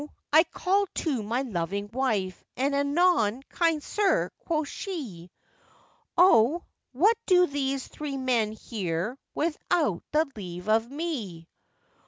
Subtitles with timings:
[0.33, 5.29] I called to my loving wife, and 'Anon, kind sir!' quoth she;
[6.17, 6.63] 'O!
[6.91, 11.47] what do these three men here, without the leave of me?